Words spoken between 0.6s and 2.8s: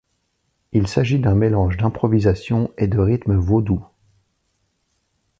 Il s'agit d'un mélange d'improvisation